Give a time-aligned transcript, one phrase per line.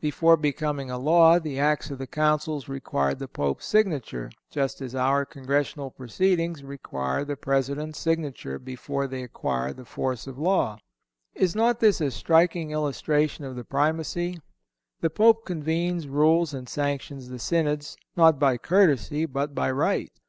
[0.00, 4.96] Before becoming a law the Acts of the Councils required the Pope's signature, just as
[4.96, 10.78] our Congressional proceedings require the President's signature before they acquire the force of law.
[11.36, 14.40] Is not this a striking illustration of the Primacy?
[15.02, 20.10] The Pope convenes, rules and sanctions the Synods, not by courtesy, but by right.